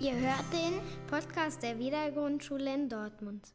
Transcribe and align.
Ihr 0.00 0.14
hört 0.14 0.50
den 0.50 0.80
Podcast 1.08 1.62
der 1.62 1.78
Wiedergrundschule 1.78 2.72
in 2.72 2.88
Dortmund. 2.88 3.52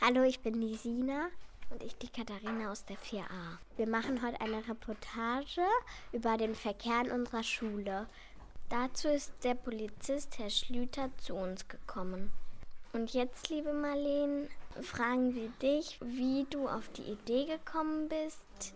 Hallo, 0.00 0.22
ich 0.22 0.40
bin 0.40 0.62
die 0.62 0.76
Sina 0.76 1.28
und 1.68 1.82
ich 1.82 1.94
die 1.96 2.08
Katharina 2.08 2.72
aus 2.72 2.86
der 2.86 2.96
4a. 2.96 3.58
Wir 3.76 3.86
machen 3.86 4.22
heute 4.26 4.40
eine 4.40 4.66
Reportage 4.66 5.60
über 6.10 6.38
den 6.38 6.54
Verkehr 6.54 7.02
in 7.04 7.10
unserer 7.10 7.42
Schule. 7.42 8.06
Dazu 8.70 9.08
ist 9.08 9.34
der 9.44 9.56
Polizist 9.56 10.38
Herr 10.38 10.48
Schlüter 10.48 11.10
zu 11.18 11.34
uns 11.34 11.68
gekommen. 11.68 12.32
Und 12.94 13.12
jetzt, 13.12 13.50
liebe 13.50 13.74
Marleen, 13.74 14.48
fragen 14.80 15.34
wir 15.34 15.50
dich, 15.60 15.98
wie 16.00 16.46
du 16.48 16.66
auf 16.66 16.88
die 16.92 17.02
Idee 17.02 17.44
gekommen 17.44 18.08
bist 18.08 18.72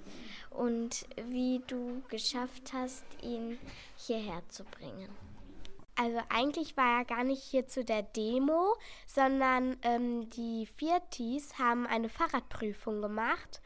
und 0.50 1.06
wie 1.30 1.62
du 1.66 2.02
geschafft 2.10 2.74
hast, 2.74 3.04
ihn 3.22 3.58
hierher 3.96 4.42
zu 4.50 4.64
bringen. 4.64 5.08
Also 5.94 6.20
eigentlich 6.30 6.76
war 6.76 7.00
er 7.00 7.04
gar 7.04 7.24
nicht 7.24 7.42
hier 7.42 7.68
zu 7.68 7.84
der 7.84 8.02
Demo, 8.02 8.76
sondern 9.06 9.76
ähm, 9.82 10.30
die 10.30 10.66
Viertis 10.66 11.58
haben 11.58 11.86
eine 11.86 12.08
Fahrradprüfung 12.08 13.02
gemacht 13.02 13.60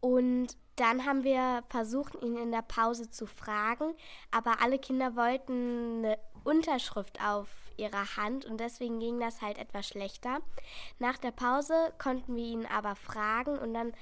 und 0.00 0.56
dann 0.76 1.04
haben 1.04 1.24
wir 1.24 1.62
versucht, 1.68 2.14
ihn 2.22 2.36
in 2.36 2.52
der 2.52 2.62
Pause 2.62 3.10
zu 3.10 3.26
fragen, 3.26 3.94
aber 4.30 4.62
alle 4.62 4.78
Kinder 4.78 5.14
wollten 5.14 6.04
eine 6.04 6.18
Unterschrift 6.44 7.22
auf 7.22 7.48
ihrer 7.76 8.16
Hand 8.16 8.44
und 8.46 8.60
deswegen 8.60 8.98
ging 8.98 9.20
das 9.20 9.42
halt 9.42 9.58
etwas 9.58 9.88
schlechter. 9.88 10.40
Nach 10.98 11.18
der 11.18 11.32
Pause 11.32 11.74
konnten 11.98 12.36
wir 12.36 12.44
ihn 12.44 12.66
aber 12.66 12.94
fragen 12.94 13.58
und 13.58 13.74
dann 13.74 13.92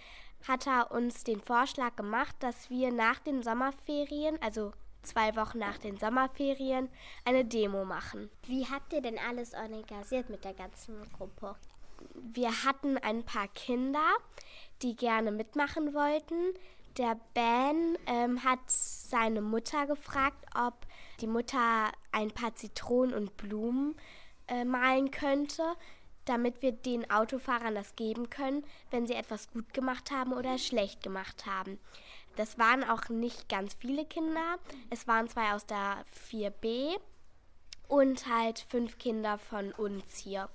hat 0.47 0.67
er 0.67 0.93
uns 0.93 1.25
den 1.25 1.41
Vorschlag 1.41 1.97
gemacht, 1.97 2.37
dass 2.41 2.71
wir 2.71 2.93
nach 2.93 3.19
den 3.19 3.43
Sommerferien, 3.43 4.41
also 4.41 4.73
zwei 5.03 5.37
Wochen 5.37 5.59
nach 5.59 5.79
den 5.79 5.97
Sommerferien 5.99 6.89
eine 7.25 7.45
Demo 7.45 7.85
machen. 7.85 8.31
Wie 8.47 8.67
habt 8.67 8.93
ihr 8.93 9.01
denn 9.01 9.19
alles 9.19 9.55
organisiert 9.55 10.29
mit 10.31 10.45
der 10.45 10.55
ganzen 10.55 11.11
Gruppe? 11.13 11.57
Wir 12.15 12.65
hatten 12.65 12.99
ein 12.99 13.25
paar 13.25 13.49
Kinder, 13.49 14.07
die 14.83 14.97
gerne 14.97 15.33
mitmachen 15.33 15.95
wollten. 15.95 16.55
Der 16.97 17.19
Ben 17.35 17.97
ähm, 18.07 18.43
hat 18.43 18.59
seine 18.67 19.41
Mutter 19.41 19.87
gefragt, 19.87 20.45
ob 20.55 20.75
die 21.21 21.27
Mutter 21.27 21.93
ein 22.13 22.31
paar 22.31 22.55
Zitronen 22.57 23.15
und 23.15 23.37
Blumen 23.37 23.95
äh, 24.49 24.65
malen 24.65 25.11
könnte, 25.11 25.63
damit 26.25 26.61
wir 26.63 26.73
den 26.73 27.11
Autofahrern 27.11 27.75
das 27.75 27.97
geben 27.97 28.31
können, 28.31 28.65
wenn 28.91 29.07
sie 29.07 29.15
etwas 29.15 29.51
gut 29.51 29.73
gemacht 29.73 30.11
haben 30.11 30.33
oder 30.33 30.59
schlecht 30.59 31.03
gemacht 31.03 31.47
haben. 31.47 31.79
Das 32.39 32.57
waren 32.57 32.85
auch 32.85 33.09
nicht 33.09 33.49
ganz 33.49 33.75
viele 33.75 34.05
Kinder. 34.05 34.61
Es 34.91 35.09
waren 35.09 35.29
zwei 35.29 35.55
aus 35.55 35.67
der 35.67 36.05
4b 36.31 36.97
und 37.89 38.29
halt 38.29 38.61
fünf 38.61 38.97
Kinder 38.97 39.39
von 39.39 39.73
uns 39.73 40.19
hier. 40.19 40.49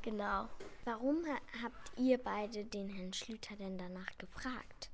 Genau. 0.00 0.48
Warum 0.86 1.18
habt 1.62 1.98
ihr 1.98 2.16
beide 2.16 2.64
den 2.64 2.88
Herrn 2.88 3.12
Schlüter 3.12 3.56
denn 3.56 3.76
danach 3.76 4.16
gefragt? 4.16 4.88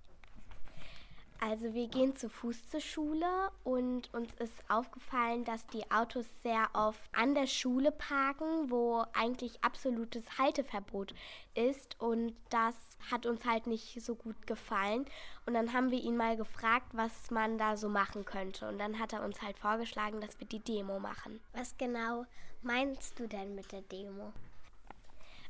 Also 1.40 1.74
wir 1.74 1.88
gehen 1.88 2.16
zu 2.16 2.30
Fuß 2.30 2.70
zur 2.70 2.80
Schule 2.80 3.50
und 3.64 4.12
uns 4.14 4.32
ist 4.38 4.54
aufgefallen, 4.68 5.44
dass 5.44 5.66
die 5.66 5.90
Autos 5.90 6.24
sehr 6.42 6.68
oft 6.72 7.00
an 7.12 7.34
der 7.34 7.46
Schule 7.46 7.92
parken, 7.92 8.70
wo 8.70 9.04
eigentlich 9.12 9.62
absolutes 9.62 10.24
Halteverbot 10.38 11.14
ist 11.54 12.00
und 12.00 12.34
das 12.50 12.74
hat 13.10 13.26
uns 13.26 13.44
halt 13.44 13.66
nicht 13.66 14.00
so 14.00 14.14
gut 14.14 14.46
gefallen 14.46 15.04
und 15.44 15.54
dann 15.54 15.74
haben 15.74 15.90
wir 15.90 16.02
ihn 16.02 16.16
mal 16.16 16.36
gefragt, 16.36 16.86
was 16.92 17.30
man 17.30 17.58
da 17.58 17.76
so 17.76 17.88
machen 17.88 18.24
könnte 18.24 18.66
und 18.68 18.78
dann 18.78 18.98
hat 18.98 19.12
er 19.12 19.22
uns 19.22 19.42
halt 19.42 19.58
vorgeschlagen, 19.58 20.20
dass 20.20 20.40
wir 20.40 20.46
die 20.46 20.60
Demo 20.60 20.98
machen. 20.98 21.40
Was 21.52 21.76
genau 21.76 22.24
meinst 22.62 23.18
du 23.18 23.26
denn 23.26 23.54
mit 23.54 23.70
der 23.72 23.82
Demo? 23.82 24.32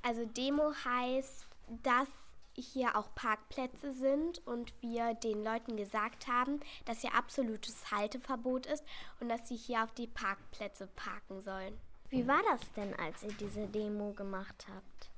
Also 0.02 0.24
Demo 0.26 0.72
heißt, 0.84 1.46
dass 1.82 2.08
hier 2.56 2.96
auch 2.96 3.14
Parkplätze 3.14 3.92
sind 3.92 4.46
und 4.46 4.72
wir 4.80 5.14
den 5.14 5.42
Leuten 5.42 5.76
gesagt 5.76 6.26
haben, 6.28 6.60
dass 6.84 7.00
hier 7.00 7.14
absolutes 7.14 7.90
Halteverbot 7.90 8.66
ist 8.66 8.84
und 9.20 9.28
dass 9.28 9.48
sie 9.48 9.56
hier 9.56 9.82
auf 9.82 9.92
die 9.92 10.06
Parkplätze 10.06 10.86
parken 10.94 11.40
sollen. 11.42 11.78
Wie 12.10 12.26
war 12.28 12.42
das 12.50 12.60
denn, 12.74 12.94
als 12.94 13.22
ihr 13.22 13.32
diese 13.32 13.66
Demo 13.66 14.12
gemacht 14.12 14.66
habt? 14.72 15.10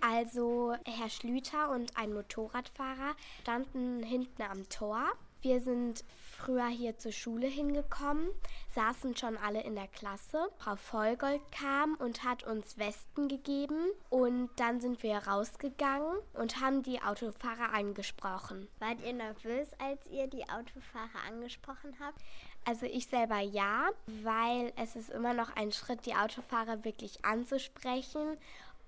Also 0.00 0.76
Herr 0.84 1.10
Schlüter 1.10 1.70
und 1.70 1.96
ein 1.96 2.14
Motorradfahrer 2.14 3.16
standen 3.42 4.02
hinten 4.02 4.42
am 4.42 4.68
Tor 4.68 5.12
wir 5.40 5.60
sind 5.60 6.04
früher 6.38 6.68
hier 6.68 6.98
zur 6.98 7.12
Schule 7.12 7.46
hingekommen, 7.46 8.28
saßen 8.74 9.16
schon 9.16 9.36
alle 9.36 9.62
in 9.62 9.74
der 9.74 9.88
Klasse. 9.88 10.48
Frau 10.58 10.76
Vollgold 10.76 11.40
kam 11.52 11.94
und 11.96 12.24
hat 12.24 12.44
uns 12.44 12.78
Westen 12.78 13.28
gegeben 13.28 13.90
und 14.08 14.50
dann 14.56 14.80
sind 14.80 15.02
wir 15.02 15.16
rausgegangen 15.18 16.18
und 16.34 16.60
haben 16.60 16.82
die 16.82 17.02
Autofahrer 17.02 17.72
angesprochen. 17.74 18.68
Wart 18.78 18.98
ihr 19.04 19.12
nervös, 19.12 19.68
als 19.78 20.06
ihr 20.06 20.28
die 20.28 20.44
Autofahrer 20.44 21.26
angesprochen 21.28 21.96
habt? 22.00 22.20
Also 22.64 22.86
ich 22.86 23.06
selber 23.06 23.40
ja, 23.40 23.88
weil 24.22 24.72
es 24.76 24.94
ist 24.94 25.10
immer 25.10 25.32
noch 25.32 25.56
ein 25.56 25.72
Schritt, 25.72 26.04
die 26.06 26.14
Autofahrer 26.14 26.84
wirklich 26.84 27.24
anzusprechen 27.24 28.36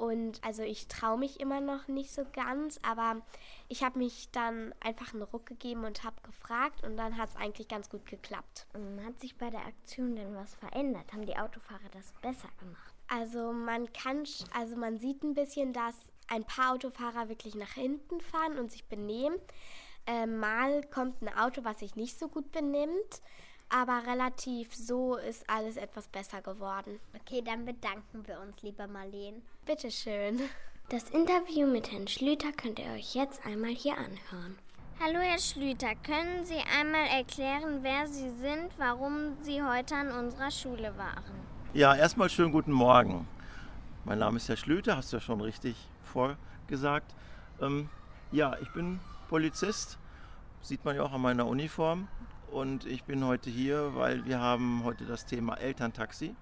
und 0.01 0.43
also 0.43 0.63
ich 0.63 0.89
traue 0.89 1.19
mich 1.19 1.41
immer 1.41 1.61
noch 1.61 1.87
nicht 1.87 2.11
so 2.11 2.25
ganz, 2.33 2.81
aber 2.83 3.21
ich 3.69 3.83
habe 3.85 3.99
mich 3.99 4.31
dann 4.33 4.75
einfach 4.81 5.13
einen 5.13 5.23
Ruck 5.23 5.45
gegeben 5.45 5.85
und 5.85 6.05
habe 6.05 6.17
gefragt 6.23 6.83
und 6.85 6.97
dann 6.97 7.19
hat 7.19 7.29
es 7.29 7.37
eigentlich 7.37 7.69
ganz 7.69 7.91
gut 7.91 8.07
geklappt. 8.07 8.67
Hat 9.05 9.21
sich 9.21 9.37
bei 9.37 9.51
der 9.51 9.67
Aktion 9.67 10.17
denn 10.17 10.35
was 10.35 10.55
verändert? 10.55 11.13
Haben 11.13 11.27
die 11.27 11.37
Autofahrer 11.37 11.91
das 11.93 12.13
besser 12.23 12.49
gemacht? 12.59 12.95
Also 13.09 13.53
man 13.53 13.93
kann, 13.93 14.25
also 14.55 14.75
man 14.75 14.99
sieht 14.99 15.23
ein 15.23 15.35
bisschen, 15.35 15.75
dass 15.75 15.95
ein 16.29 16.45
paar 16.45 16.73
Autofahrer 16.73 17.29
wirklich 17.29 17.55
nach 17.55 17.75
hinten 17.75 18.23
fahren 18.23 18.59
und 18.59 18.73
sich 18.73 18.87
benehmen. 18.87 19.37
Äh, 20.07 20.25
mal 20.27 20.83
kommt 20.85 21.21
ein 21.21 21.29
Auto, 21.29 21.63
was 21.63 21.81
sich 21.81 21.95
nicht 21.95 22.19
so 22.19 22.29
gut 22.29 22.53
benimmt 22.53 23.21
aber 23.71 24.03
relativ 24.07 24.75
so 24.75 25.17
ist 25.17 25.49
alles 25.49 25.77
etwas 25.77 26.09
besser 26.09 26.43
geworden. 26.43 26.99
Okay, 27.21 27.43
dann 27.43 27.65
bedanken 27.65 28.27
wir 28.27 28.41
uns, 28.41 28.61
lieber 28.63 28.87
Marleen. 28.87 29.43
Bitteschön. 29.65 30.41
Das 30.89 31.09
Interview 31.11 31.69
mit 31.69 31.93
Herrn 31.93 32.09
Schlüter 32.09 32.53
könnt 32.53 32.81
ihr 32.81 32.91
euch 32.93 33.15
jetzt 33.15 33.47
einmal 33.47 33.71
hier 33.71 33.97
anhören. 33.97 34.59
Hallo, 34.99 35.21
Herr 35.21 35.39
Schlüter. 35.39 35.95
Können 36.03 36.45
Sie 36.45 36.59
einmal 36.79 37.07
erklären, 37.07 37.79
wer 37.83 38.07
Sie 38.09 38.31
sind, 38.41 38.71
warum 38.77 39.37
Sie 39.43 39.63
heute 39.63 39.95
an 39.95 40.11
unserer 40.11 40.51
Schule 40.51 40.99
waren? 40.99 41.25
Ja, 41.73 41.95
erstmal 41.95 42.29
schönen 42.29 42.53
guten 42.53 42.73
Morgen. 42.73 43.27
Mein 44.05 44.19
Name 44.19 44.39
ist 44.39 44.49
Herr 44.49 44.57
Schlüter, 44.57 44.97
hast 44.97 45.13
du 45.13 45.19
ja 45.19 45.21
schon 45.21 45.41
richtig 45.41 45.77
vorgesagt. 46.03 47.15
Ähm, 47.61 47.89
ja, 48.33 48.57
ich 48.61 48.69
bin 48.73 48.99
Polizist, 49.29 49.97
sieht 50.61 50.85
man 50.85 50.97
ja 50.97 51.03
auch 51.03 51.13
an 51.13 51.21
meiner 51.21 51.47
Uniform 51.47 52.09
und 52.53 52.85
ich 52.87 53.05
bin 53.05 53.25
heute 53.25 53.51
hier, 53.51 53.95
weil 53.95 54.25
wir 54.25 54.41
haben 54.41 54.83
heute 54.85 55.05
das 55.05 55.27
Thema 55.27 55.55
Elterntaxi. 55.55 56.35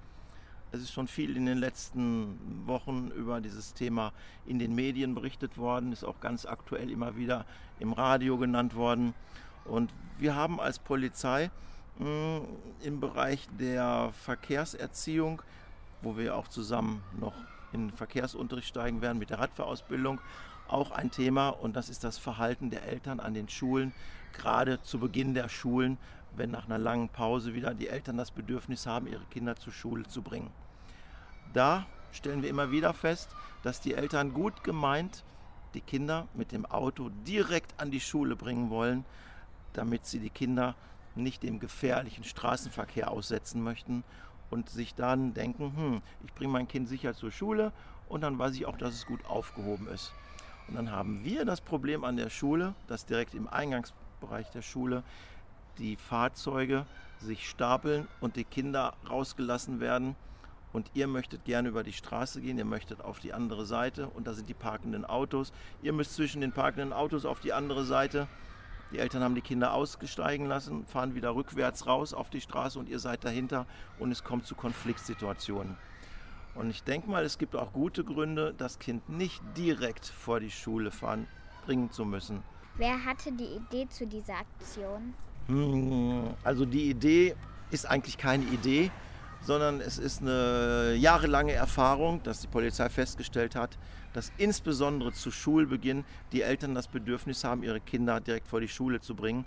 Es 0.72 0.80
ist 0.80 0.92
schon 0.92 1.08
viel 1.08 1.36
in 1.36 1.46
den 1.46 1.58
letzten 1.58 2.38
Wochen 2.66 3.10
über 3.14 3.40
dieses 3.40 3.74
Thema 3.74 4.12
in 4.46 4.58
den 4.58 4.74
Medien 4.74 5.14
berichtet 5.14 5.56
worden, 5.58 5.92
ist 5.92 6.04
auch 6.04 6.20
ganz 6.20 6.46
aktuell 6.46 6.90
immer 6.90 7.16
wieder 7.16 7.44
im 7.78 7.92
Radio 7.92 8.36
genannt 8.38 8.74
worden. 8.74 9.14
Und 9.64 9.90
wir 10.18 10.34
haben 10.34 10.60
als 10.60 10.78
Polizei 10.78 11.50
mh, 11.98 12.06
hm, 12.06 12.42
im 12.82 13.00
Bereich 13.00 13.48
der 13.58 14.12
Verkehrserziehung, 14.22 15.42
wo 16.02 16.16
wir 16.16 16.36
auch 16.36 16.48
zusammen 16.48 17.02
noch 17.18 17.34
in 17.72 17.88
den 17.88 17.90
Verkehrsunterricht 17.90 18.68
steigen 18.68 19.02
werden 19.02 19.18
mit 19.18 19.30
der 19.30 19.40
Radfahrausbildung, 19.40 20.20
auch 20.68 20.90
ein 20.90 21.10
Thema 21.10 21.48
und 21.50 21.76
das 21.76 21.88
ist 21.88 22.04
das 22.04 22.18
Verhalten 22.18 22.70
der 22.70 22.84
Eltern 22.84 23.20
an 23.20 23.34
den 23.34 23.48
Schulen, 23.48 23.92
gerade 24.38 24.82
zu 24.82 24.98
Beginn 24.98 25.34
der 25.34 25.48
Schulen, 25.48 25.98
wenn 26.36 26.50
nach 26.50 26.66
einer 26.66 26.78
langen 26.78 27.08
Pause 27.08 27.54
wieder 27.54 27.74
die 27.74 27.88
Eltern 27.88 28.16
das 28.16 28.30
Bedürfnis 28.30 28.86
haben, 28.86 29.06
ihre 29.06 29.24
Kinder 29.30 29.56
zur 29.56 29.72
Schule 29.72 30.06
zu 30.06 30.22
bringen. 30.22 30.50
Da 31.52 31.86
stellen 32.12 32.42
wir 32.42 32.48
immer 32.48 32.70
wieder 32.70 32.94
fest, 32.94 33.28
dass 33.62 33.80
die 33.80 33.94
Eltern 33.94 34.32
gut 34.32 34.64
gemeint 34.64 35.24
die 35.74 35.80
Kinder 35.80 36.26
mit 36.34 36.52
dem 36.52 36.64
Auto 36.66 37.10
direkt 37.26 37.78
an 37.80 37.90
die 37.90 38.00
Schule 38.00 38.36
bringen 38.36 38.70
wollen, 38.70 39.04
damit 39.74 40.06
sie 40.06 40.18
die 40.18 40.30
Kinder 40.30 40.74
nicht 41.14 41.42
dem 41.42 41.60
gefährlichen 41.60 42.24
Straßenverkehr 42.24 43.10
aussetzen 43.10 43.62
möchten 43.62 44.04
und 44.50 44.70
sich 44.70 44.94
dann 44.94 45.34
denken, 45.34 45.76
hm, 45.76 46.02
ich 46.24 46.32
bringe 46.32 46.52
mein 46.52 46.68
Kind 46.68 46.88
sicher 46.88 47.14
zur 47.14 47.30
Schule 47.30 47.72
und 48.08 48.22
dann 48.22 48.38
weiß 48.38 48.54
ich 48.54 48.66
auch, 48.66 48.76
dass 48.76 48.94
es 48.94 49.06
gut 49.06 49.24
aufgehoben 49.26 49.88
ist. 49.88 50.12
Und 50.68 50.76
dann 50.76 50.90
haben 50.90 51.24
wir 51.24 51.44
das 51.44 51.60
Problem 51.60 52.04
an 52.04 52.16
der 52.16 52.30
Schule, 52.30 52.74
dass 52.86 53.06
direkt 53.06 53.34
im 53.34 53.48
Eingangsbereich 54.18 54.50
der 54.50 54.62
Schule 54.62 55.02
die 55.78 55.96
Fahrzeuge 55.96 56.86
sich 57.20 57.48
stapeln 57.48 58.08
und 58.20 58.34
die 58.34 58.44
Kinder 58.44 58.94
rausgelassen 59.08 59.78
werden. 59.78 60.16
Und 60.72 60.90
ihr 60.94 61.06
möchtet 61.06 61.44
gerne 61.44 61.68
über 61.68 61.82
die 61.84 61.92
Straße 61.92 62.40
gehen, 62.40 62.58
ihr 62.58 62.64
möchtet 62.64 63.00
auf 63.00 63.20
die 63.20 63.32
andere 63.32 63.64
Seite 63.64 64.08
und 64.08 64.26
da 64.26 64.34
sind 64.34 64.48
die 64.48 64.54
parkenden 64.54 65.04
Autos. 65.04 65.52
Ihr 65.82 65.92
müsst 65.92 66.14
zwischen 66.14 66.40
den 66.40 66.52
parkenden 66.52 66.92
Autos 66.92 67.24
auf 67.24 67.40
die 67.40 67.52
andere 67.52 67.84
Seite 67.84 68.26
Die 68.90 68.98
Eltern 68.98 69.22
haben 69.22 69.34
die 69.34 69.42
Kinder 69.42 69.74
ausgesteigen 69.74 70.46
lassen, 70.46 70.86
fahren 70.86 71.14
wieder 71.14 71.34
rückwärts 71.34 71.86
raus 71.86 72.14
auf 72.14 72.30
die 72.30 72.40
Straße 72.40 72.78
und 72.78 72.88
ihr 72.88 72.98
seid 72.98 73.22
dahinter 73.22 73.66
und 73.98 74.10
es 74.10 74.24
kommt 74.24 74.46
zu 74.46 74.54
Konfliktsituationen. 74.54 75.76
Und 76.54 76.70
ich 76.70 76.82
denke 76.82 77.10
mal, 77.10 77.22
es 77.22 77.36
gibt 77.36 77.54
auch 77.54 77.72
gute 77.74 78.02
Gründe, 78.02 78.54
das 78.56 78.78
Kind 78.78 79.08
nicht 79.10 79.42
direkt 79.58 80.06
vor 80.06 80.40
die 80.40 80.50
Schule 80.50 80.90
fahren, 80.90 81.26
bringen 81.66 81.90
zu 81.90 82.06
müssen. 82.06 82.42
Wer 82.78 83.04
hatte 83.04 83.32
die 83.32 83.56
Idee 83.56 83.88
zu 83.88 84.06
dieser 84.06 84.34
Aktion? 84.34 85.12
Hm, 85.48 86.30
also 86.44 86.64
die 86.64 86.88
Idee 86.88 87.34
ist 87.72 87.86
eigentlich 87.86 88.16
keine 88.16 88.44
Idee, 88.44 88.92
sondern 89.40 89.80
es 89.80 89.98
ist 89.98 90.22
eine 90.22 90.94
jahrelange 90.94 91.52
Erfahrung, 91.52 92.22
dass 92.22 92.40
die 92.40 92.46
Polizei 92.46 92.88
festgestellt 92.88 93.56
hat, 93.56 93.76
dass 94.12 94.30
insbesondere 94.38 95.12
zu 95.12 95.32
Schulbeginn 95.32 96.04
die 96.30 96.42
Eltern 96.42 96.76
das 96.76 96.86
Bedürfnis 96.86 97.42
haben, 97.42 97.64
ihre 97.64 97.80
Kinder 97.80 98.20
direkt 98.20 98.46
vor 98.46 98.60
die 98.60 98.68
Schule 98.68 99.00
zu 99.00 99.16
bringen. 99.16 99.44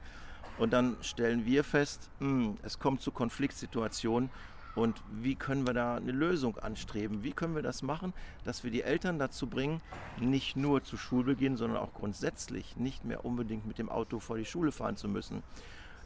Und 0.57 0.73
dann 0.73 0.97
stellen 0.99 1.45
wir 1.45 1.63
fest, 1.63 2.09
hm, 2.19 2.57
es 2.63 2.79
kommt 2.79 3.01
zu 3.01 3.11
Konfliktsituationen 3.11 4.29
und 4.75 5.01
wie 5.11 5.35
können 5.35 5.65
wir 5.67 5.73
da 5.73 5.95
eine 5.95 6.11
Lösung 6.11 6.57
anstreben? 6.57 7.23
Wie 7.23 7.33
können 7.33 7.55
wir 7.55 7.61
das 7.61 7.81
machen, 7.81 8.13
dass 8.45 8.63
wir 8.63 8.71
die 8.71 8.83
Eltern 8.83 9.19
dazu 9.19 9.47
bringen, 9.47 9.81
nicht 10.19 10.55
nur 10.55 10.83
zu 10.83 10.97
Schulbeginn, 10.97 11.57
sondern 11.57 11.79
auch 11.79 11.93
grundsätzlich 11.93 12.77
nicht 12.77 13.03
mehr 13.03 13.25
unbedingt 13.25 13.65
mit 13.65 13.77
dem 13.77 13.89
Auto 13.89 14.19
vor 14.19 14.37
die 14.37 14.45
Schule 14.45 14.71
fahren 14.71 14.95
zu 14.95 15.09
müssen? 15.09 15.43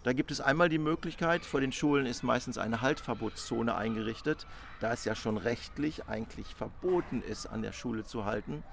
Da 0.03 0.13
gibt 0.13 0.29
es 0.29 0.39
einmal 0.39 0.69
die 0.69 0.77
Möglichkeit, 0.77 1.43
vor 1.45 1.61
den 1.61 1.71
Schulen 1.71 2.05
ist 2.05 2.21
meistens 2.21 2.59
eine 2.59 2.81
Haltverbotszone 2.81 3.73
eingerichtet. 3.73 4.45
Da 4.79 4.93
es 4.93 5.03
ja 5.03 5.15
schon 5.15 5.37
rechtlich 5.37 6.07
eigentlich 6.07 6.53
verboten 6.53 7.23
ist, 7.23 7.47
an 7.47 7.63
der 7.63 7.71
Schule 7.71 8.03
zu 8.03 8.23
halten, 8.23 8.63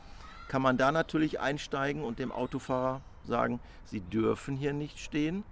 kann 0.48 0.60
man 0.60 0.76
da 0.76 0.92
natürlich 0.92 1.40
einsteigen 1.40 2.04
und 2.04 2.18
dem 2.18 2.32
Autofahrer 2.32 3.00
sagen, 3.24 3.60
Sie 3.86 4.00
dürfen 4.00 4.56
hier 4.56 4.74
nicht 4.74 4.98
stehen. 4.98 5.42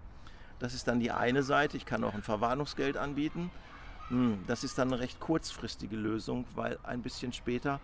Das 0.58 0.74
ist 0.74 0.86
dann 0.86 1.00
die 1.00 1.12
eine 1.12 1.42
Seite. 1.42 1.78
Ich 1.78 1.86
kann 1.86 2.04
auch 2.04 2.12
ein 2.12 2.22
Verwarnungsgeld 2.22 2.98
anbieten. 2.98 3.50
Hm, 4.10 4.38
das 4.46 4.64
ist 4.64 4.76
dann 4.76 4.88
eine 4.88 5.00
recht 5.00 5.20
kurzfristige 5.20 5.96
Lösung, 5.96 6.44
weil 6.54 6.78
ein 6.82 7.00
bisschen 7.00 7.32
später 7.32 7.80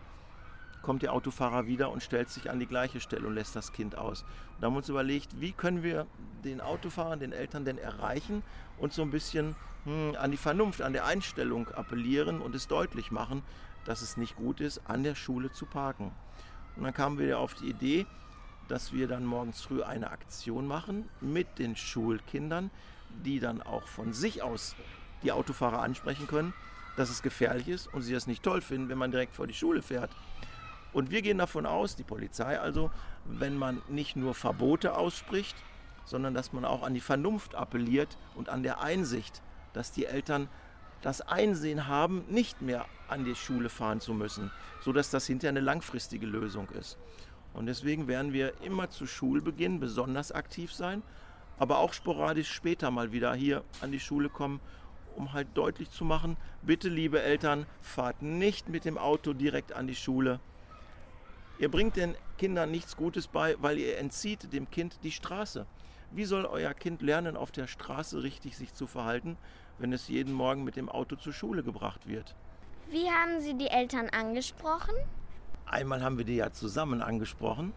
kommt 0.82 1.02
der 1.02 1.12
Autofahrer 1.12 1.66
wieder 1.66 1.90
und 1.90 2.02
stellt 2.02 2.30
sich 2.30 2.50
an 2.50 2.60
die 2.60 2.66
gleiche 2.66 3.00
Stelle 3.00 3.26
und 3.26 3.34
lässt 3.34 3.56
das 3.56 3.72
Kind 3.72 3.96
aus. 3.96 4.22
Und 4.22 4.28
da 4.60 4.66
haben 4.66 4.74
wir 4.74 4.78
uns 4.78 4.88
überlegt, 4.88 5.40
wie 5.40 5.52
können 5.52 5.82
wir 5.82 6.06
den 6.44 6.60
Autofahrern, 6.60 7.20
den 7.20 7.32
Eltern 7.32 7.64
denn 7.64 7.78
erreichen 7.78 8.42
und 8.78 8.92
so 8.92 9.02
ein 9.02 9.10
bisschen 9.10 9.56
hm, 9.84 10.16
an 10.18 10.30
die 10.30 10.36
Vernunft, 10.36 10.82
an 10.82 10.92
der 10.92 11.06
Einstellung 11.06 11.68
appellieren 11.68 12.40
und 12.40 12.54
es 12.54 12.68
deutlich 12.68 13.10
machen, 13.10 13.42
dass 13.84 14.02
es 14.02 14.16
nicht 14.16 14.36
gut 14.36 14.60
ist, 14.60 14.80
an 14.88 15.04
der 15.04 15.14
Schule 15.14 15.52
zu 15.52 15.64
parken. 15.64 16.12
Und 16.76 16.82
dann 16.82 16.94
kamen 16.94 17.18
wir 17.18 17.38
auf 17.38 17.54
die 17.54 17.70
Idee, 17.70 18.06
dass 18.68 18.92
wir 18.92 19.06
dann 19.06 19.24
morgens 19.24 19.62
früh 19.62 19.82
eine 19.82 20.10
Aktion 20.10 20.66
machen 20.66 21.08
mit 21.20 21.60
den 21.60 21.76
Schulkindern, 21.76 22.70
die 23.24 23.38
dann 23.38 23.62
auch 23.62 23.86
von 23.86 24.12
sich 24.12 24.42
aus 24.42 24.74
die 25.22 25.32
Autofahrer 25.32 25.80
ansprechen 25.80 26.26
können, 26.26 26.52
dass 26.96 27.10
es 27.10 27.22
gefährlich 27.22 27.68
ist 27.68 27.92
und 27.92 28.02
sie 28.02 28.12
das 28.12 28.26
nicht 28.26 28.42
toll 28.42 28.60
finden, 28.60 28.88
wenn 28.88 28.98
man 28.98 29.10
direkt 29.10 29.34
vor 29.34 29.46
die 29.46 29.54
Schule 29.54 29.82
fährt. 29.82 30.10
Und 30.92 31.10
wir 31.10 31.20
gehen 31.20 31.38
davon 31.38 31.66
aus, 31.66 31.94
die 31.94 32.04
Polizei 32.04 32.58
also, 32.58 32.90
wenn 33.24 33.56
man 33.56 33.82
nicht 33.88 34.16
nur 34.16 34.34
Verbote 34.34 34.96
ausspricht, 34.96 35.56
sondern 36.04 36.32
dass 36.32 36.52
man 36.52 36.64
auch 36.64 36.82
an 36.82 36.94
die 36.94 37.00
Vernunft 37.00 37.54
appelliert 37.54 38.16
und 38.34 38.48
an 38.48 38.62
der 38.62 38.80
Einsicht, 38.80 39.42
dass 39.72 39.92
die 39.92 40.06
Eltern 40.06 40.48
das 41.02 41.20
Einsehen 41.20 41.86
haben, 41.86 42.24
nicht 42.28 42.62
mehr 42.62 42.86
an 43.08 43.24
die 43.24 43.34
Schule 43.34 43.68
fahren 43.68 44.00
zu 44.00 44.14
müssen, 44.14 44.50
sodass 44.80 45.10
das 45.10 45.26
hinterher 45.26 45.50
eine 45.50 45.60
langfristige 45.60 46.26
Lösung 46.26 46.68
ist. 46.70 46.96
Und 47.52 47.66
deswegen 47.66 48.08
werden 48.08 48.32
wir 48.32 48.60
immer 48.62 48.90
zu 48.90 49.06
Schulbeginn 49.06 49.80
besonders 49.80 50.32
aktiv 50.32 50.72
sein, 50.72 51.02
aber 51.58 51.78
auch 51.78 51.92
sporadisch 51.92 52.50
später 52.50 52.90
mal 52.90 53.12
wieder 53.12 53.34
hier 53.34 53.62
an 53.80 53.92
die 53.92 54.00
Schule 54.00 54.28
kommen, 54.28 54.60
um 55.16 55.32
halt 55.32 55.48
deutlich 55.54 55.90
zu 55.90 56.04
machen, 56.04 56.36
bitte 56.62 56.88
liebe 56.88 57.22
Eltern, 57.22 57.66
fahrt 57.80 58.22
nicht 58.22 58.68
mit 58.68 58.84
dem 58.84 58.98
Auto 58.98 59.32
direkt 59.32 59.72
an 59.72 59.86
die 59.86 59.94
Schule, 59.94 60.40
Ihr 61.58 61.70
bringt 61.70 61.96
den 61.96 62.14
Kindern 62.36 62.70
nichts 62.70 62.96
Gutes 62.96 63.28
bei, 63.28 63.56
weil 63.60 63.78
ihr 63.78 63.96
entzieht 63.96 64.52
dem 64.52 64.70
Kind 64.70 64.98
die 65.02 65.10
Straße. 65.10 65.66
Wie 66.10 66.26
soll 66.26 66.44
euer 66.44 66.74
Kind 66.74 67.00
lernen, 67.00 67.34
auf 67.36 67.50
der 67.50 67.66
Straße 67.66 68.22
richtig 68.22 68.56
sich 68.58 68.74
zu 68.74 68.86
verhalten, 68.86 69.38
wenn 69.78 69.92
es 69.92 70.08
jeden 70.08 70.34
Morgen 70.34 70.64
mit 70.64 70.76
dem 70.76 70.90
Auto 70.90 71.16
zur 71.16 71.32
Schule 71.32 71.62
gebracht 71.62 72.06
wird? 72.06 72.36
Wie 72.90 73.10
haben 73.10 73.40
Sie 73.40 73.54
die 73.54 73.68
Eltern 73.68 74.10
angesprochen? 74.10 74.94
Einmal 75.64 76.02
haben 76.02 76.18
wir 76.18 76.26
die 76.26 76.36
ja 76.36 76.52
zusammen 76.52 77.00
angesprochen, 77.00 77.72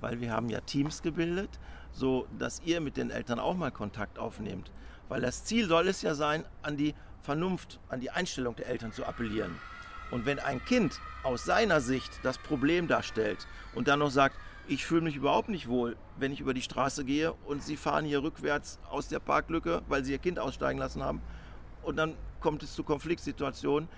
weil 0.00 0.20
wir 0.20 0.30
haben 0.30 0.50
ja 0.50 0.60
Teams 0.60 1.00
gebildet, 1.00 1.58
so 1.90 2.26
dass 2.38 2.60
ihr 2.64 2.82
mit 2.82 2.98
den 2.98 3.10
Eltern 3.10 3.40
auch 3.40 3.56
mal 3.56 3.72
Kontakt 3.72 4.18
aufnehmt. 4.18 4.70
Weil 5.12 5.20
das 5.20 5.44
Ziel 5.44 5.68
soll 5.68 5.88
es 5.88 6.00
ja 6.00 6.14
sein, 6.14 6.42
an 6.62 6.78
die 6.78 6.94
Vernunft, 7.20 7.80
an 7.90 8.00
die 8.00 8.10
Einstellung 8.10 8.56
der 8.56 8.68
Eltern 8.68 8.92
zu 8.92 9.04
appellieren. 9.04 9.60
Und 10.10 10.24
wenn 10.24 10.38
ein 10.38 10.64
Kind 10.64 10.98
aus 11.22 11.44
seiner 11.44 11.82
Sicht 11.82 12.10
das 12.22 12.38
Problem 12.38 12.88
darstellt 12.88 13.46
und 13.74 13.88
dann 13.88 13.98
noch 13.98 14.10
sagt, 14.10 14.34
ich 14.68 14.86
fühle 14.86 15.02
mich 15.02 15.16
überhaupt 15.16 15.50
nicht 15.50 15.68
wohl, 15.68 15.98
wenn 16.16 16.32
ich 16.32 16.40
über 16.40 16.54
die 16.54 16.62
Straße 16.62 17.04
gehe 17.04 17.34
und 17.44 17.62
sie 17.62 17.76
fahren 17.76 18.06
hier 18.06 18.22
rückwärts 18.22 18.78
aus 18.88 19.08
der 19.08 19.18
Parklücke, 19.18 19.82
weil 19.86 20.02
sie 20.02 20.12
ihr 20.12 20.18
Kind 20.18 20.38
aussteigen 20.38 20.78
lassen 20.78 21.02
haben 21.02 21.20
und 21.82 21.96
dann 21.96 22.16
kommt 22.40 22.62
es 22.62 22.72
zu 22.72 22.82
Konfliktsituationen. 22.82 23.90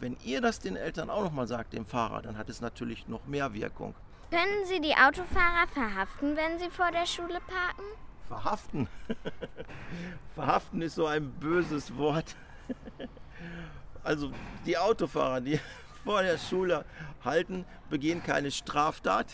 Wenn 0.00 0.16
ihr 0.24 0.40
das 0.40 0.58
den 0.58 0.76
Eltern 0.76 1.10
auch 1.10 1.22
noch 1.22 1.32
mal 1.32 1.46
sagt, 1.46 1.74
dem 1.74 1.84
Fahrer, 1.84 2.22
dann 2.22 2.38
hat 2.38 2.48
es 2.48 2.62
natürlich 2.62 3.06
noch 3.08 3.26
mehr 3.26 3.52
Wirkung. 3.52 3.94
Können 4.30 4.64
Sie 4.64 4.80
die 4.80 4.94
Autofahrer 4.94 5.68
verhaften, 5.74 6.34
wenn 6.34 6.58
sie 6.58 6.70
vor 6.70 6.90
der 6.90 7.04
Schule 7.04 7.40
parken? 7.46 7.84
Verhaften? 8.28 8.88
verhaften 10.34 10.82
ist 10.82 10.94
so 10.94 11.06
ein 11.06 11.30
böses 11.32 11.96
Wort. 11.96 12.36
Also 14.04 14.32
die 14.66 14.76
Autofahrer, 14.76 15.40
die 15.40 15.60
vor 16.04 16.22
der 16.22 16.36
Schule 16.36 16.84
halten, 17.24 17.64
begehen 17.88 18.20
keine 18.20 18.50
Straftat 18.50 19.28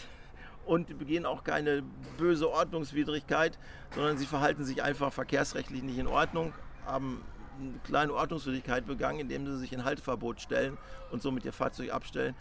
und 0.66 0.98
begehen 0.98 1.24
auch 1.24 1.42
keine 1.42 1.82
böse 2.18 2.50
Ordnungswidrigkeit, 2.50 3.58
sondern 3.94 4.18
sie 4.18 4.26
verhalten 4.26 4.64
sich 4.66 4.82
einfach 4.82 5.10
verkehrsrechtlich 5.10 5.82
nicht 5.82 5.96
in 5.96 6.06
Ordnung, 6.06 6.52
haben 6.84 7.24
eine 7.58 7.78
kleine 7.84 8.12
Ordnungswidrigkeit 8.12 8.86
begangen, 8.86 9.20
indem 9.20 9.46
sie 9.46 9.56
sich 9.56 9.72
in 9.72 9.84
Halteverbot 9.84 10.42
stellen 10.42 10.76
und 11.10 11.22
somit 11.22 11.46
ihr 11.46 11.54
Fahrzeug 11.54 11.90
abstellen. 11.90 12.34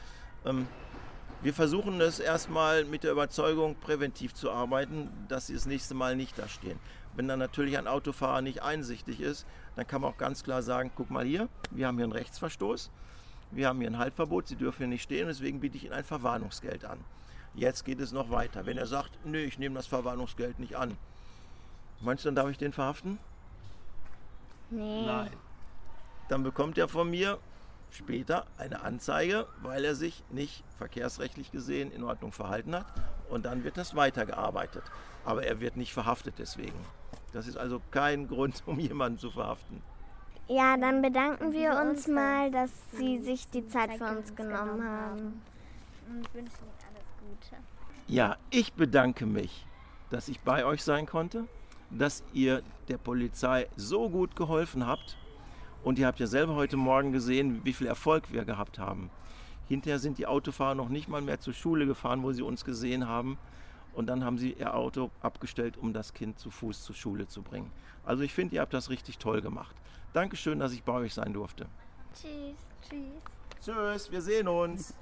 Wir 1.44 1.54
versuchen 1.54 2.02
es 2.02 2.20
erstmal 2.20 2.84
mit 2.84 3.04
der 3.04 3.12
Überzeugung, 3.12 3.76
präventiv 3.76 4.34
zu 4.34 4.52
arbeiten, 4.52 5.10
dass 5.28 5.48
sie 5.48 5.54
das 5.54 5.68
nächste 5.68 5.94
Mal 5.94 6.16
nicht 6.16 6.38
da 6.40 6.48
stehen. 6.48 6.80
Wenn 7.16 7.28
dann 7.28 7.38
natürlich 7.38 7.78
ein 7.78 7.88
Autofahrer 7.88 8.42
nicht 8.42 8.64
einsichtig 8.64 9.22
ist, 9.22 9.46
dann 9.76 9.86
kann 9.86 10.02
man 10.02 10.12
auch 10.12 10.18
ganz 10.18 10.44
klar 10.44 10.64
sagen, 10.64 10.92
guck 10.96 11.12
mal 11.12 11.26
hier, 11.26 11.48
wir 11.70 11.88
haben 11.88 11.98
hier 11.98 12.06
einen 12.06 12.14
Rechtsverstoß, 12.14 12.90
wir 13.52 13.68
haben 13.68 13.80
hier 13.80 13.90
ein 13.90 14.00
Haltverbot, 14.00 14.48
Sie 14.48 14.56
dürfen 14.56 14.80
hier 14.80 14.88
nicht 14.88 15.04
stehen, 15.04 15.28
deswegen 15.28 15.60
biete 15.60 15.78
ich 15.78 15.84
Ihnen 15.84 15.94
ein 15.94 16.04
Verwarnungsgeld 16.04 16.86
an. 16.86 17.00
Jetzt 17.54 17.86
geht 17.86 18.00
es 18.00 18.12
noch 18.12 18.32
weiter. 18.32 18.66
Wenn 18.66 18.78
er 18.78 18.88
sagt, 18.88 19.12
nö, 19.24 19.38
ich 19.38 19.60
nehme 19.60 19.76
das 19.76 19.88
Verwarnungsgeld 19.88 20.60
nicht 20.60 20.76
an, 20.76 20.98
meinst 22.02 22.26
du, 22.26 22.30
dann 22.30 22.36
darf 22.36 22.50
ich 22.50 22.58
den 22.58 22.74
verhaften? 22.74 23.20
Nee. 24.72 25.06
Nein. 25.06 25.32
Dann 26.30 26.44
bekommt 26.44 26.78
er 26.78 26.88
von 26.88 27.10
mir 27.10 27.40
später 27.92 28.46
eine 28.58 28.82
Anzeige, 28.82 29.48
weil 29.62 29.86
er 29.86 29.96
sich 29.96 30.24
nicht 30.30 30.64
verkehrsrechtlich 30.78 31.52
gesehen 31.52 31.92
in 31.92 32.04
Ordnung 32.04 32.32
verhalten 32.32 32.76
hat. 32.76 32.86
Und 33.30 33.46
dann 33.46 33.64
wird 33.64 33.78
das 33.78 33.96
weitergearbeitet. 33.96 34.84
Aber 35.26 35.46
er 35.46 35.60
wird 35.60 35.78
nicht 35.78 35.94
verhaftet 35.94 36.36
deswegen. 36.38 36.80
Das 37.34 37.48
ist 37.48 37.58
also 37.58 37.82
kein 37.92 38.28
Grund, 38.30 38.64
um 38.66 38.80
jemanden 38.80 39.20
zu 39.20 39.32
verhaften. 39.32 39.82
Ja, 40.48 40.78
dann 40.78 41.02
bedanken 41.02 41.52
wir 41.52 41.78
uns 41.82 42.08
mal, 42.08 42.50
dass 42.52 42.72
Sie 42.94 43.20
sich 43.20 43.50
die 43.50 43.68
Zeit 43.68 43.98
für 43.98 44.06
uns 44.06 44.34
genommen 44.34 44.82
haben. 44.82 45.42
Und 46.08 46.34
wünschen 46.34 46.60
Ihnen 46.62 46.88
alles 46.90 47.06
Gute. 47.20 47.62
Ja, 48.08 48.38
ich 48.50 48.72
bedanke 48.72 49.26
mich, 49.26 49.66
dass 50.10 50.30
ich 50.30 50.40
bei 50.40 50.64
euch 50.64 50.84
sein 50.84 51.06
konnte, 51.06 51.48
dass 51.90 52.24
ihr 52.34 52.62
der 52.88 52.98
Polizei 52.98 53.68
so 53.76 54.10
gut 54.10 54.36
geholfen 54.38 54.88
habt. 54.88 55.18
Und 55.84 56.00
ihr 56.00 56.08
habt 56.08 56.20
ja 56.20 56.28
selber 56.28 56.56
heute 56.56 56.78
Morgen 56.78 57.12
gesehen, 57.12 57.62
wie 57.64 57.74
viel 57.74 57.88
Erfolg 57.88 58.32
wir 58.32 58.46
gehabt 58.46 58.80
haben. 58.80 59.10
Hinterher 59.68 60.00
sind 60.00 60.18
die 60.18 60.28
Autofahrer 60.28 60.76
noch 60.76 60.90
nicht 60.90 61.08
mal 61.08 61.22
mehr 61.22 61.40
zur 61.40 61.54
Schule 61.54 61.86
gefahren, 61.86 62.24
wo 62.24 62.32
sie 62.32 62.42
uns 62.42 62.66
gesehen 62.66 63.08
haben. 63.08 63.38
Und 63.94 64.08
dann 64.08 64.24
haben 64.24 64.38
sie 64.38 64.54
ihr 64.54 64.76
Auto 64.76 65.10
abgestellt, 65.22 65.78
um 65.78 65.92
das 65.92 66.14
Kind 66.14 66.40
zu 66.40 66.52
Fuß 66.52 66.84
zur 66.84 66.96
Schule 66.96 67.28
zu 67.28 67.42
bringen. 67.42 67.72
Also 68.06 68.24
ich 68.24 68.34
finde, 68.34 68.56
ihr 68.56 68.62
habt 68.62 68.74
das 68.74 68.90
richtig 68.90 69.18
toll 69.18 69.42
gemacht. 69.42 69.76
Dankeschön, 70.14 70.60
dass 70.60 70.72
ich 70.72 70.84
bei 70.84 70.94
euch 70.94 71.14
sein 71.14 71.34
durfte. 71.34 71.66
Tschüss. 72.14 72.56
Tschüss. 72.90 73.02
Tschüss, 73.62 74.12
wir 74.12 74.22
sehen 74.22 74.48
uns. 74.48 74.94